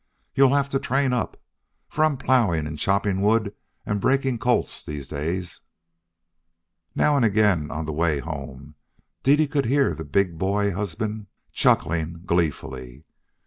You'll 0.33 0.55
have 0.55 0.67
to 0.71 0.79
train 0.79 1.13
up, 1.13 1.37
for 1.87 2.03
I'm 2.03 2.17
ploughing 2.17 2.65
and 2.65 2.79
chopping 2.79 3.21
wood 3.21 3.53
and 3.85 4.01
breaking 4.01 4.39
colts 4.39 4.83
these 4.83 5.07
days." 5.07 5.61
Now 6.95 7.15
and 7.15 7.23
again, 7.23 7.69
on 7.69 7.85
the 7.85 7.93
way 7.93 8.17
home, 8.17 8.73
Dede 9.21 9.51
could 9.51 9.65
hear 9.65 9.93
her 9.93 10.03
big 10.03 10.39
boy 10.39 10.71
husband 10.73 11.27
chuckling 11.51 12.23
gleefully. 12.25 13.03